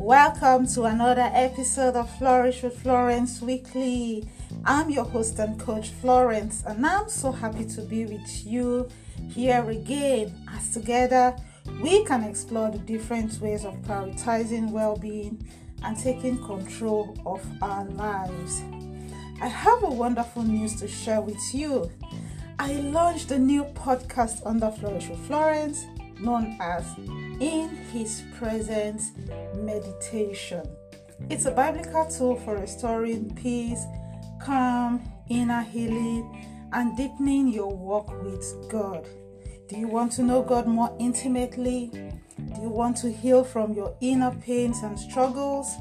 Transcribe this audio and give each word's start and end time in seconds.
Welcome 0.00 0.66
to 0.68 0.84
another 0.84 1.30
episode 1.34 1.94
of 1.94 2.10
Flourish 2.16 2.62
with 2.62 2.80
Florence 2.80 3.42
Weekly. 3.42 4.26
I'm 4.64 4.88
your 4.88 5.04
host 5.04 5.38
and 5.38 5.60
coach 5.60 5.90
Florence, 5.90 6.64
and 6.66 6.86
I'm 6.86 7.10
so 7.10 7.30
happy 7.30 7.66
to 7.66 7.82
be 7.82 8.06
with 8.06 8.46
you 8.46 8.88
here 9.28 9.62
again 9.68 10.34
as 10.56 10.70
together 10.70 11.36
we 11.82 12.02
can 12.06 12.24
explore 12.24 12.70
the 12.70 12.78
different 12.78 13.38
ways 13.42 13.66
of 13.66 13.74
prioritizing 13.82 14.70
well 14.70 14.96
being 14.96 15.46
and 15.84 15.98
taking 15.98 16.42
control 16.46 17.14
of 17.26 17.46
our 17.60 17.84
lives. 17.84 18.62
I 19.42 19.48
have 19.48 19.82
a 19.82 19.90
wonderful 19.90 20.44
news 20.44 20.80
to 20.80 20.88
share 20.88 21.20
with 21.20 21.54
you. 21.54 21.90
I 22.58 22.72
launched 22.72 23.32
a 23.32 23.38
new 23.38 23.64
podcast 23.64 24.46
under 24.46 24.70
Flourish 24.70 25.08
with 25.08 25.20
Florence 25.26 25.84
known 26.20 26.56
as 26.60 26.84
In 27.40 27.68
His 27.92 28.22
Presence 28.38 29.12
Meditation. 29.56 30.62
It's 31.28 31.46
a 31.46 31.50
biblical 31.50 32.06
tool 32.06 32.36
for 32.36 32.56
restoring 32.56 33.34
peace, 33.34 33.84
calm, 34.40 35.02
inner 35.28 35.62
healing, 35.62 36.68
and 36.72 36.96
deepening 36.96 37.48
your 37.48 37.74
walk 37.74 38.10
with 38.22 38.68
God. 38.68 39.08
Do 39.68 39.78
you 39.78 39.88
want 39.88 40.12
to 40.12 40.22
know 40.22 40.42
God 40.42 40.66
more 40.66 40.94
intimately? 40.98 41.90
Do 42.54 42.62
you 42.62 42.68
want 42.68 42.96
to 42.98 43.12
heal 43.12 43.44
from 43.44 43.74
your 43.74 43.94
inner 44.00 44.32
pains 44.32 44.82
and 44.82 44.98
struggles? 44.98 45.74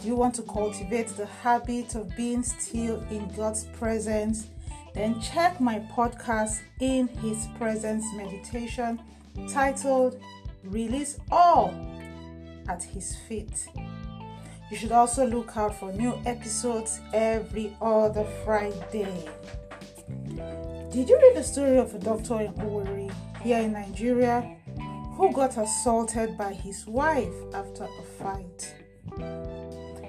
Do 0.00 0.08
you 0.08 0.14
want 0.14 0.34
to 0.36 0.42
cultivate 0.42 1.08
the 1.08 1.26
habit 1.26 1.94
of 1.94 2.14
being 2.16 2.42
still 2.42 3.00
in 3.10 3.28
God's 3.36 3.64
presence? 3.64 4.46
Then 4.94 5.20
check 5.20 5.60
my 5.60 5.80
podcast 5.94 6.60
in 6.80 7.08
His 7.08 7.46
Presence 7.58 8.04
Meditation 8.14 9.00
titled 9.52 10.20
Release 10.64 11.18
All 11.30 11.74
at 12.68 12.82
His 12.82 13.16
Feet. 13.28 13.68
You 14.70 14.76
should 14.76 14.92
also 14.92 15.26
look 15.26 15.56
out 15.56 15.78
for 15.78 15.92
new 15.92 16.18
episodes 16.26 17.00
every 17.12 17.76
other 17.80 18.24
Friday. 18.44 19.28
Did 20.90 21.08
you 21.08 21.18
read 21.20 21.36
the 21.36 21.44
story 21.44 21.78
of 21.78 21.94
a 21.94 21.98
doctor 21.98 22.40
in 22.40 22.52
Owerri 22.54 23.12
here 23.42 23.58
in 23.58 23.72
Nigeria 23.72 24.56
who 25.16 25.32
got 25.32 25.56
assaulted 25.56 26.36
by 26.36 26.52
his 26.52 26.86
wife 26.86 27.34
after 27.54 27.84
a 27.84 28.02
fight? 28.18 28.74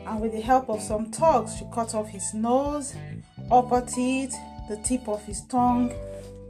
And 0.08 0.22
with 0.22 0.32
the 0.32 0.42
help 0.42 0.70
of 0.70 0.82
some 0.82 1.12
thugs, 1.12 1.58
she 1.58 1.66
cut 1.74 1.94
off 1.94 2.08
his 2.08 2.34
nose, 2.34 2.96
upper 3.52 3.82
teeth, 3.82 4.36
the 4.70 4.78
tip 4.78 5.08
of 5.08 5.24
his 5.26 5.42
tongue, 5.48 5.94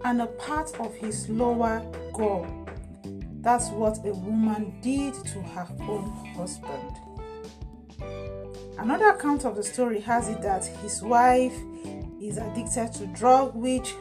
and 0.06 0.22
a 0.22 0.28
part 0.28 0.80
of 0.80 0.94
his 0.96 1.28
lower 1.30 1.82
jaw. 2.16 2.46
That's 3.48 3.70
what 3.70 4.06
a 4.06 4.12
woman 4.12 4.74
did 4.82 5.14
to 5.14 5.42
her 5.42 5.66
own 5.80 6.10
husband. 6.36 6.98
Another 8.78 9.12
account 9.12 9.46
of 9.46 9.56
the 9.56 9.64
story 9.64 10.02
has 10.02 10.28
it 10.28 10.42
that 10.42 10.66
his 10.66 11.02
wife 11.02 11.56
is 12.22 12.38
addicted 12.38 12.92
to 12.96 13.08
drug, 13.18 13.56
which 13.56 13.96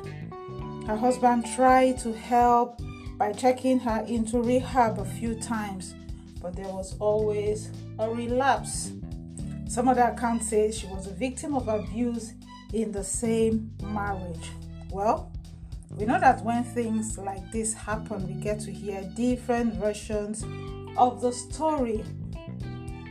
her 0.89 0.97
husband 0.97 1.47
tried 1.55 1.97
to 2.01 2.13
help 2.13 2.81
by 3.19 3.31
checking 3.33 3.79
her 3.79 4.05
into 4.09 4.43
rehab 4.43 4.99
a 4.99 5.05
few 5.05 5.37
times, 5.37 5.95
but 6.43 6.57
there 6.57 6.67
was 6.67 6.97
always 6.99 7.71
a 8.01 8.11
relapse. 8.11 8.91
Some 9.69 9.87
other 9.87 10.03
accounts 10.03 10.49
say 10.49 10.73
she 10.73 10.89
was 10.89 11.07
a 11.07 11.15
victim 11.15 11.55
of 11.55 11.69
abuse 11.69 12.33
in 12.73 12.91
the 12.91 13.05
same 13.05 13.71
marriage. 13.81 14.51
Well, 14.91 15.31
we 15.91 16.05
know 16.05 16.20
that 16.20 16.45
when 16.45 16.65
things 16.65 17.17
like 17.17 17.51
this 17.53 17.73
happen, 17.73 18.27
we 18.27 18.34
get 18.34 18.61
to 18.61 18.73
hear 18.73 19.03
different 19.15 19.75
versions 19.75 20.45
of 20.97 21.20
the 21.20 21.33
story, 21.33 22.05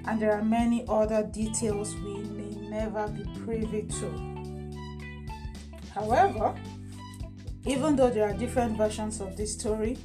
and 0.07 0.19
there 0.19 0.33
are 0.33 0.43
many 0.43 0.85
other 0.87 1.23
details 1.23 1.95
we 1.95 2.23
may 2.23 2.69
never 2.69 3.07
be 3.07 3.23
privy 3.43 3.83
to. 3.83 4.35
However, 5.93 6.53
even 7.65 7.95
though 7.95 8.09
there 8.09 8.29
are 8.29 8.33
different 8.33 8.77
versions 8.77 9.21
of 9.21 9.35
this 9.35 9.53
story, 9.53 9.97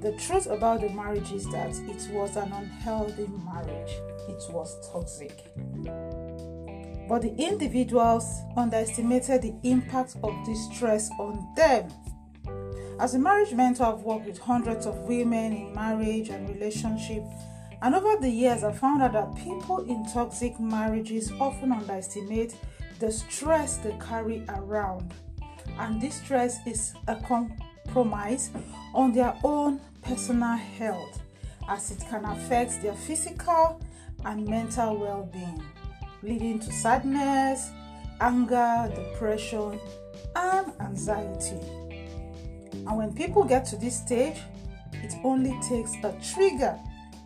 the 0.00 0.12
truth 0.12 0.46
about 0.46 0.82
the 0.82 0.90
marriage 0.90 1.32
is 1.32 1.44
that 1.46 1.70
it 1.70 2.08
was 2.12 2.36
an 2.36 2.52
unhealthy 2.52 3.28
marriage, 3.44 3.90
it 4.28 4.42
was 4.50 4.76
toxic. 4.92 5.44
But 7.08 7.22
the 7.22 7.34
individuals 7.36 8.42
underestimated 8.56 9.42
the 9.42 9.54
impact 9.62 10.16
of 10.22 10.34
this 10.44 10.66
stress 10.66 11.10
on 11.18 11.48
them. 11.56 11.88
As 13.00 13.14
a 13.14 13.18
marriage 13.18 13.54
mentor, 13.54 13.84
I've 13.86 14.02
worked 14.02 14.26
with 14.26 14.38
hundreds 14.38 14.84
of 14.84 14.98
women 14.98 15.52
in 15.52 15.74
marriage 15.74 16.28
and 16.28 16.48
relationship, 16.48 17.22
and 17.80 17.94
over 17.94 18.20
the 18.20 18.28
years, 18.28 18.64
I 18.64 18.72
found 18.72 19.02
out 19.02 19.12
that 19.12 19.36
people 19.36 19.78
in 19.88 20.04
toxic 20.06 20.58
marriages 20.58 21.32
often 21.40 21.70
underestimate 21.70 22.56
the 22.98 23.12
stress 23.12 23.76
they 23.76 23.96
carry 24.00 24.44
around, 24.48 25.14
and 25.78 26.02
this 26.02 26.16
stress 26.16 26.58
is 26.66 26.92
a 27.06 27.14
compromise 27.16 28.50
on 28.94 29.12
their 29.12 29.34
own 29.44 29.80
personal 30.02 30.56
health 30.56 31.22
as 31.68 31.90
it 31.90 32.00
can 32.08 32.24
affect 32.24 32.82
their 32.82 32.94
physical 32.94 33.80
and 34.24 34.48
mental 34.48 34.96
well 34.96 35.28
being 35.32 35.62
leading 36.22 36.58
to 36.60 36.72
sadness, 36.72 37.70
anger, 38.20 38.90
depression, 38.94 39.78
and 40.36 40.72
anxiety. 40.80 41.58
And 42.72 42.96
when 42.96 43.14
people 43.14 43.44
get 43.44 43.64
to 43.66 43.76
this 43.76 43.98
stage, 43.98 44.38
it 44.92 45.14
only 45.24 45.58
takes 45.68 45.94
a 46.02 46.16
trigger 46.34 46.78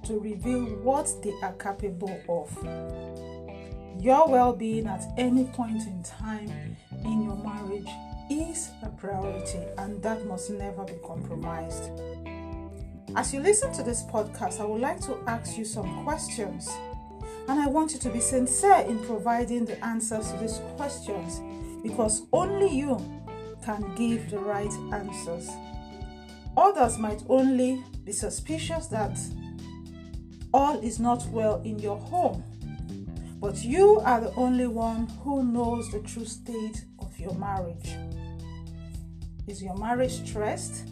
to 0.04 0.18
reveal 0.18 0.64
what 0.82 1.08
they 1.22 1.32
are 1.42 1.52
capable 1.52 2.20
of. 2.28 4.02
Your 4.02 4.28
well 4.28 4.52
being 4.52 4.86
at 4.86 5.04
any 5.16 5.44
point 5.44 5.82
in 5.82 6.02
time 6.02 6.76
in 7.04 7.22
your 7.22 7.36
marriage 7.36 7.88
is 8.30 8.70
a 8.82 8.88
priority, 8.88 9.60
and 9.78 10.02
that 10.02 10.26
must 10.26 10.50
never 10.50 10.84
be 10.84 10.94
compromised. 11.04 11.90
As 13.14 13.32
you 13.34 13.40
listen 13.40 13.72
to 13.74 13.82
this 13.82 14.02
podcast, 14.04 14.60
I 14.60 14.64
would 14.64 14.80
like 14.80 15.00
to 15.02 15.16
ask 15.26 15.58
you 15.58 15.64
some 15.64 16.02
questions 16.04 16.70
and 17.52 17.60
I 17.60 17.66
want 17.66 17.92
you 17.92 17.98
to 17.98 18.08
be 18.08 18.18
sincere 18.18 18.78
in 18.88 18.98
providing 19.00 19.66
the 19.66 19.78
answers 19.84 20.32
to 20.32 20.38
these 20.38 20.58
questions 20.78 21.38
because 21.82 22.22
only 22.32 22.74
you 22.74 22.96
can 23.62 23.94
give 23.94 24.30
the 24.30 24.38
right 24.38 24.72
answers. 24.90 25.50
Others 26.56 26.96
might 26.96 27.22
only 27.28 27.84
be 28.04 28.12
suspicious 28.12 28.86
that 28.86 29.18
all 30.54 30.80
is 30.80 30.98
not 30.98 31.26
well 31.26 31.60
in 31.62 31.78
your 31.78 31.98
home, 31.98 32.42
but 33.38 33.62
you 33.62 34.00
are 34.00 34.22
the 34.22 34.34
only 34.34 34.66
one 34.66 35.06
who 35.22 35.44
knows 35.44 35.90
the 35.90 36.00
true 36.00 36.24
state 36.24 36.86
of 37.00 37.20
your 37.20 37.34
marriage. 37.34 37.90
Is 39.46 39.62
your 39.62 39.76
marriage 39.76 40.26
stressed? 40.26 40.86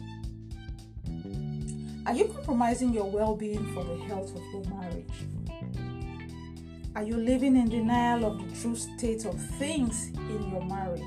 Are 2.05 2.13
you 2.13 2.25
compromising 2.25 2.93
your 2.93 3.09
well 3.09 3.35
being 3.35 3.65
for 3.73 3.83
the 3.83 3.97
health 4.03 4.35
of 4.35 4.43
your 4.53 4.75
marriage? 4.75 5.40
Are 6.93 7.03
you 7.03 7.15
living 7.15 7.55
in 7.55 7.69
denial 7.69 8.25
of 8.25 8.37
the 8.37 8.61
true 8.61 8.75
state 8.75 9.23
of 9.25 9.39
things 9.57 10.09
in 10.09 10.51
your 10.51 10.61
marriage? 10.65 11.01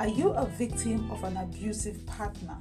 Are 0.00 0.08
you 0.08 0.30
a 0.30 0.44
victim 0.44 1.08
of 1.12 1.22
an 1.22 1.36
abusive 1.36 2.04
partner? 2.06 2.58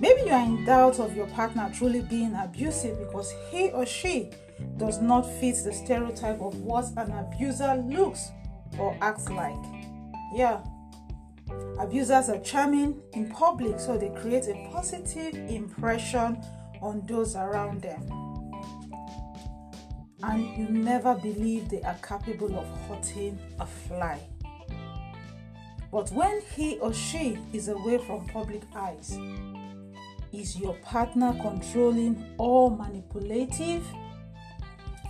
Maybe 0.00 0.22
you 0.22 0.32
are 0.32 0.44
in 0.44 0.64
doubt 0.64 0.98
of 0.98 1.16
your 1.16 1.28
partner 1.28 1.70
truly 1.72 2.02
being 2.02 2.34
abusive 2.34 2.98
because 2.98 3.32
he 3.52 3.70
or 3.70 3.86
she 3.86 4.30
does 4.76 5.00
not 5.00 5.22
fit 5.22 5.62
the 5.62 5.72
stereotype 5.72 6.40
of 6.40 6.56
what 6.62 6.86
an 6.96 7.12
abuser 7.12 7.76
looks 7.76 8.28
or 8.76 8.98
acts 9.00 9.28
like. 9.30 9.54
Yeah. 10.34 10.64
Abusers 11.78 12.28
are 12.28 12.40
charming 12.40 13.00
in 13.12 13.30
public, 13.30 13.78
so 13.78 13.96
they 13.96 14.10
create 14.20 14.48
a 14.48 14.68
positive 14.72 15.34
impression 15.48 16.42
on 16.80 17.06
those 17.06 17.36
around 17.36 17.82
them 17.82 18.21
and 20.22 20.56
you 20.56 20.68
never 20.68 21.14
believe 21.14 21.68
they 21.68 21.82
are 21.82 21.98
capable 22.06 22.58
of 22.58 22.66
hurting 22.88 23.38
a 23.58 23.66
fly. 23.66 24.20
But 25.90 26.10
when 26.12 26.40
he 26.54 26.78
or 26.78 26.94
she 26.94 27.38
is 27.52 27.68
away 27.68 27.98
from 27.98 28.26
public 28.28 28.62
eyes, 28.74 29.18
is 30.32 30.58
your 30.58 30.74
partner 30.76 31.36
controlling 31.42 32.24
or 32.38 32.70
manipulative? 32.70 33.84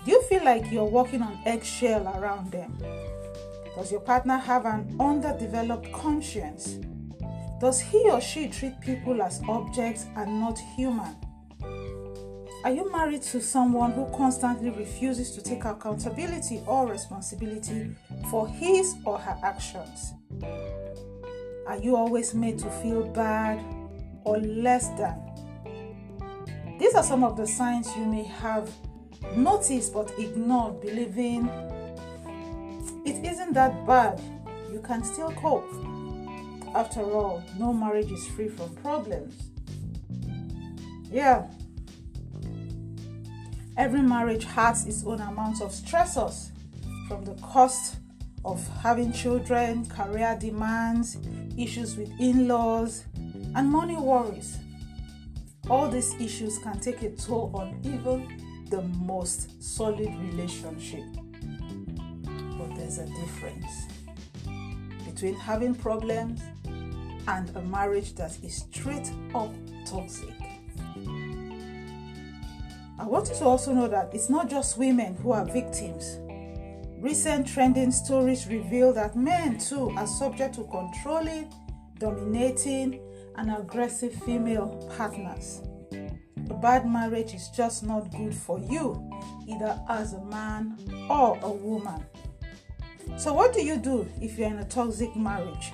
Do 0.05 0.11
you 0.11 0.23
feel 0.23 0.45
like 0.45 0.73
you're 0.73 0.85
walking 0.85 1.23
on 1.23 1.39
eggshell 1.47 2.09
around 2.19 2.51
them? 2.51 2.77
Does 3.77 3.93
your 3.93 4.01
partner 4.01 4.37
have 4.37 4.67
an 4.67 4.97
underdeveloped 4.99 5.93
conscience? 5.93 6.81
Does 7.61 7.81
he 7.81 8.11
or 8.11 8.21
she 8.21 8.49
treat 8.49 8.81
people 8.81 9.23
as 9.23 9.41
objects 9.49 10.07
and 10.17 10.41
not 10.41 10.59
human? 10.59 11.17
Are 12.65 12.71
you 12.71 12.93
married 12.93 13.23
to 13.23 13.41
someone 13.41 13.91
who 13.91 14.07
constantly 14.17 14.71
refuses 14.71 15.33
to 15.33 15.43
take 15.43 15.65
accountability 15.65 16.63
or 16.65 16.87
responsibility 16.87 17.97
for 18.31 18.47
his 18.47 18.95
or 19.05 19.19
her 19.19 19.37
actions? 19.43 20.13
Are 21.67 21.77
you 21.77 21.97
always 21.97 22.35
made 22.35 22.61
to 22.61 22.71
feel 22.71 23.03
bad 23.03 23.65
or 24.23 24.39
less 24.39 24.91
than? 24.91 25.19
These 26.79 26.95
are 26.95 27.03
some 27.03 27.25
of 27.25 27.37
the 27.37 27.49
signs 27.49 27.89
you 27.97 28.05
may 28.05 28.23
have 28.23 28.71
noticed 29.35 29.93
but 29.93 30.13
ignored, 30.17 30.81
believing 30.81 31.49
it 33.05 33.27
isn't 33.27 33.55
that 33.55 33.85
bad. 33.89 34.21
You 34.73 34.81
can 34.81 35.03
still 35.03 35.33
cope. 35.33 35.69
After 36.77 37.03
all, 37.03 37.43
no 37.59 37.73
marriage 37.73 38.13
is 38.13 38.25
free 38.29 38.49
from 38.49 38.73
problems. 38.77 39.35
Yeah. 41.11 41.49
Every 43.83 44.01
marriage 44.01 44.45
has 44.45 44.87
its 44.87 45.03
own 45.05 45.21
amount 45.21 45.61
of 45.61 45.73
stressors 45.73 46.53
from 47.09 47.25
the 47.25 47.35
cost 47.43 47.97
of 48.45 48.65
having 48.81 49.13
children, 49.13 49.85
career 49.87 50.39
demands, 50.39 51.19
issues 51.59 51.97
with 51.97 52.09
in 52.21 52.47
laws, 52.47 53.07
and 53.57 53.69
money 53.69 53.97
worries. 53.97 54.57
All 55.69 55.89
these 55.89 56.15
issues 56.21 56.59
can 56.59 56.79
take 56.79 57.03
a 57.03 57.11
toll 57.11 57.51
on 57.55 57.81
even 57.83 58.65
the 58.71 58.83
most 58.83 59.61
solid 59.61 60.15
relationship. 60.31 61.03
But 62.57 62.77
there's 62.77 62.99
a 62.99 63.07
difference 63.07 63.89
between 65.05 65.35
having 65.35 65.75
problems 65.75 66.41
and 67.27 67.51
a 67.57 67.63
marriage 67.63 68.15
that 68.15 68.39
is 68.45 68.59
straight 68.59 69.11
up 69.35 69.53
toxic. 69.87 70.42
I 73.03 73.07
want 73.07 73.29
you 73.31 73.35
to 73.35 73.45
also 73.47 73.73
know 73.73 73.89
that 73.89 74.15
it's 74.15 74.31
not 74.31 74.49
just 74.49 74.79
women 74.79 75.17
who 75.17 75.33
are 75.33 75.45
victims. 75.45 76.21
Recent 77.01 77.49
trending 77.49 77.91
stories 77.91 78.47
reveal 78.47 78.93
that 78.93 79.17
men 79.17 79.59
too 79.59 79.91
are 79.97 80.07
subject 80.07 80.55
to 80.55 80.63
controlling, 80.71 81.53
dominating, 81.99 83.01
and 83.35 83.53
aggressive 83.57 84.15
female 84.25 84.89
partners. 84.97 85.63
A 86.49 86.55
bad 86.55 86.89
marriage 86.89 87.35
is 87.35 87.49
just 87.49 87.83
not 87.83 88.09
good 88.13 88.33
for 88.33 88.61
you, 88.61 89.11
either 89.49 89.77
as 89.89 90.13
a 90.13 90.25
man 90.27 90.79
or 91.11 91.37
a 91.43 91.51
woman. 91.51 92.07
So, 93.17 93.35
what 93.35 93.53
do 93.53 93.65
you 93.65 93.79
do 93.79 94.09
if 94.21 94.39
you're 94.39 94.47
in 94.49 94.59
a 94.59 94.65
toxic 94.65 95.17
marriage? 95.17 95.73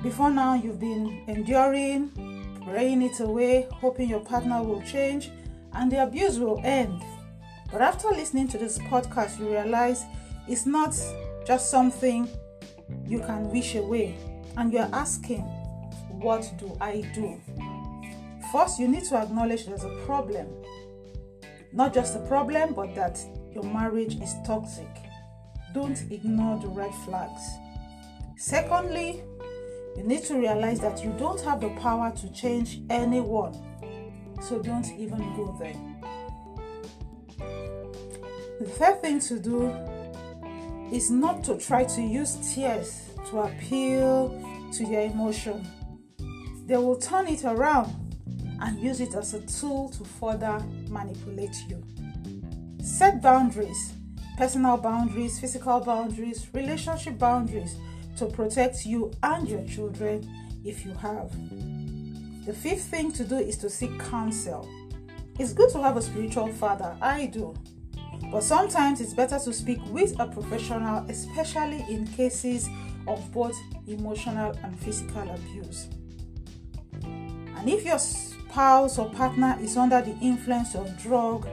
Before 0.00 0.30
now, 0.30 0.54
you've 0.54 0.78
been 0.78 1.24
enduring, 1.26 2.60
praying 2.64 3.02
it 3.02 3.18
away, 3.18 3.66
hoping 3.72 4.08
your 4.08 4.20
partner 4.20 4.62
will 4.62 4.82
change 4.82 5.32
and 5.74 5.90
the 5.90 6.02
abuse 6.02 6.38
will 6.38 6.60
end. 6.64 7.02
But 7.70 7.82
after 7.82 8.08
listening 8.08 8.48
to 8.48 8.58
this 8.58 8.78
podcast, 8.78 9.38
you 9.38 9.50
realize 9.50 10.04
it's 10.48 10.66
not 10.66 10.96
just 11.46 11.70
something 11.70 12.28
you 13.06 13.20
can 13.20 13.50
wish 13.50 13.76
away, 13.76 14.16
and 14.56 14.72
you're 14.72 14.88
asking, 14.92 15.42
What 16.20 16.50
do 16.58 16.76
I 16.80 17.02
do? 17.14 17.40
First, 18.52 18.80
you 18.80 18.88
need 18.88 19.04
to 19.04 19.16
acknowledge 19.16 19.66
there's 19.66 19.84
a 19.84 19.96
problem. 20.04 20.48
Not 21.72 21.94
just 21.94 22.16
a 22.16 22.20
problem, 22.20 22.74
but 22.74 22.94
that 22.96 23.20
your 23.52 23.62
marriage 23.62 24.20
is 24.20 24.34
toxic. 24.44 24.88
Don't 25.72 26.00
ignore 26.10 26.58
the 26.58 26.66
red 26.66 26.92
flags. 27.04 27.42
Secondly, 28.36 29.22
you 29.96 30.02
need 30.02 30.24
to 30.24 30.34
realize 30.34 30.80
that 30.80 31.04
you 31.04 31.14
don't 31.18 31.40
have 31.42 31.60
the 31.60 31.68
power 31.80 32.12
to 32.16 32.32
change 32.32 32.80
anyone 32.90 33.54
so 34.40 34.60
don't 34.62 34.90
even 34.98 35.18
go 35.36 35.56
there. 35.58 35.76
The 38.60 38.66
third 38.66 39.00
thing 39.00 39.20
to 39.20 39.38
do 39.38 39.72
is 40.92 41.10
not 41.10 41.44
to 41.44 41.56
try 41.58 41.84
to 41.84 42.02
use 42.02 42.36
tears 42.54 43.10
to 43.30 43.40
appeal 43.40 44.28
to 44.72 44.84
your 44.84 45.02
emotion. 45.02 45.66
They 46.66 46.76
will 46.76 46.96
turn 46.96 47.26
it 47.26 47.44
around 47.44 47.94
and 48.60 48.78
use 48.78 49.00
it 49.00 49.14
as 49.14 49.34
a 49.34 49.40
tool 49.46 49.88
to 49.90 50.04
further 50.04 50.62
manipulate 50.88 51.56
you. 51.68 51.82
Set 52.82 53.22
boundaries 53.22 53.94
personal 54.40 54.78
boundaries, 54.78 55.38
physical 55.38 55.80
boundaries, 55.80 56.46
relationship 56.54 57.18
boundaries 57.18 57.76
to 58.16 58.24
protect 58.24 58.86
you 58.86 59.12
and 59.22 59.46
your 59.46 59.62
children 59.66 60.26
if 60.64 60.86
you 60.86 60.94
have. 60.94 61.30
The 62.46 62.54
fifth 62.54 62.84
thing 62.84 63.12
to 63.12 63.24
do 63.24 63.36
is 63.36 63.56
to 63.58 63.68
seek 63.68 63.98
counsel. 63.98 64.68
It's 65.38 65.52
good 65.52 65.70
to 65.70 65.82
have 65.82 65.96
a 65.96 66.02
spiritual 66.02 66.48
father, 66.48 66.96
I 67.00 67.26
do. 67.26 67.54
But 68.30 68.42
sometimes 68.42 69.00
it's 69.00 69.14
better 69.14 69.38
to 69.38 69.52
speak 69.52 69.78
with 69.86 70.18
a 70.18 70.26
professional, 70.26 71.04
especially 71.08 71.84
in 71.88 72.06
cases 72.06 72.68
of 73.06 73.30
both 73.32 73.58
emotional 73.86 74.54
and 74.62 74.78
physical 74.80 75.30
abuse. 75.30 75.88
And 77.02 77.68
if 77.68 77.84
your 77.84 77.98
spouse 77.98 78.98
or 78.98 79.10
partner 79.10 79.58
is 79.60 79.76
under 79.76 80.00
the 80.00 80.16
influence 80.20 80.74
of 80.74 80.96
drug, 81.02 81.46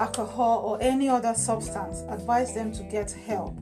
alcohol, 0.00 0.62
or 0.64 0.78
any 0.82 1.08
other 1.08 1.34
substance, 1.34 2.02
advise 2.08 2.54
them 2.54 2.72
to 2.72 2.82
get 2.84 3.12
help. 3.12 3.56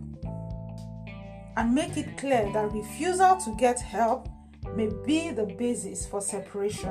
And 1.56 1.74
make 1.74 1.96
it 1.96 2.16
clear 2.16 2.50
that 2.52 2.72
refusal 2.72 3.36
to 3.36 3.54
get 3.56 3.80
help 3.80 4.28
may 4.76 4.88
be 5.04 5.30
the 5.30 5.46
basis 5.46 6.06
for 6.06 6.20
separation. 6.20 6.90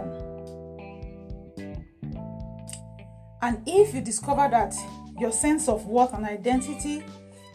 And 3.42 3.62
if 3.66 3.94
you 3.94 4.02
discover 4.02 4.48
that 4.50 4.74
your 5.18 5.32
sense 5.32 5.68
of 5.70 5.86
worth 5.86 6.14
and 6.14 6.26
identity 6.26 7.04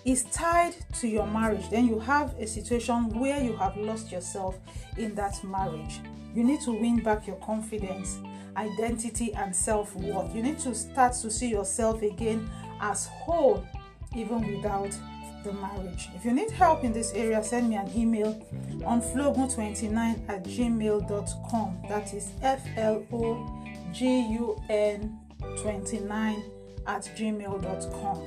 is 0.04 0.24
tied 0.24 0.74
to 1.00 1.08
your 1.08 1.26
marriage, 1.26 1.68
then 1.70 1.86
you 1.86 1.98
have 1.98 2.34
a 2.38 2.46
situation 2.46 3.08
where 3.18 3.42
you 3.42 3.56
have 3.56 3.76
lost 3.76 4.12
yourself 4.12 4.58
in 4.96 5.14
that 5.14 5.42
marriage. 5.44 6.00
You 6.34 6.44
need 6.44 6.60
to 6.62 6.72
win 6.72 7.02
back 7.02 7.26
your 7.26 7.36
confidence, 7.36 8.18
identity, 8.56 9.32
and 9.34 9.54
self 9.54 9.94
worth. 9.96 10.34
You 10.34 10.42
need 10.42 10.58
to 10.60 10.74
start 10.74 11.14
to 11.22 11.30
see 11.30 11.48
yourself 11.48 12.02
again 12.02 12.50
as 12.80 13.06
whole, 13.06 13.64
even 14.14 14.56
without 14.56 14.90
the 15.44 15.52
marriage. 15.52 16.08
If 16.14 16.24
you 16.24 16.32
need 16.32 16.50
help 16.50 16.82
in 16.82 16.92
this 16.92 17.12
area, 17.12 17.42
send 17.44 17.68
me 17.68 17.76
an 17.76 17.90
email 17.94 18.30
on 18.84 19.00
flogun29 19.00 20.28
at 20.28 20.44
gmail.com. 20.44 21.78
That 21.88 22.12
is 22.14 22.32
F 22.42 22.66
L 22.76 23.06
O 23.12 23.64
G 23.92 24.06
U 24.32 24.60
N 24.68 25.20
29 25.62 26.42
at 26.86 27.02
gmail.com. 27.16 28.22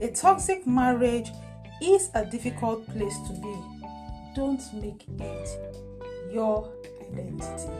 A 0.00 0.08
toxic 0.10 0.66
marriage 0.66 1.30
is 1.80 2.10
a 2.14 2.24
difficult 2.26 2.86
place 2.88 3.16
to 3.28 3.32
be. 3.34 3.56
Don't 4.34 4.62
make 4.74 5.06
it 5.20 5.48
your 6.32 6.72
identity. 7.12 7.70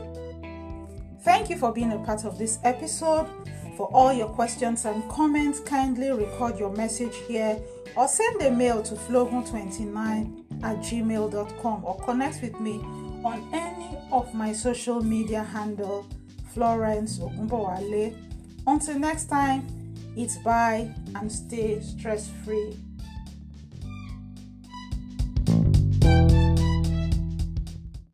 Thank 1.21 1.49
you 1.49 1.57
for 1.57 1.71
being 1.71 1.91
a 1.91 1.99
part 1.99 2.25
of 2.25 2.37
this 2.37 2.59
episode. 2.63 3.27
For 3.75 3.87
all 3.93 4.13
your 4.13 4.27
questions 4.27 4.85
and 4.85 5.07
comments, 5.09 5.59
kindly 5.59 6.11
record 6.11 6.59
your 6.59 6.71
message 6.71 7.15
here 7.27 7.59
or 7.95 8.07
send 8.07 8.41
a 8.41 8.51
mail 8.51 8.83
to 8.83 8.95
flogun29 8.95 10.63
at 10.63 10.77
gmail.com 10.77 11.85
or 11.85 11.99
connect 12.01 12.41
with 12.41 12.59
me 12.59 12.79
on 13.23 13.47
any 13.53 13.97
of 14.11 14.33
my 14.33 14.53
social 14.53 15.01
media 15.01 15.43
handle 15.43 16.05
Florence 16.53 17.19
Ogunbowale. 17.19 18.15
Until 18.67 18.99
next 18.99 19.25
time, 19.25 19.67
it's 20.15 20.37
bye 20.37 20.93
and 21.15 21.31
stay 21.31 21.79
stress 21.81 22.29
free. 22.45 22.77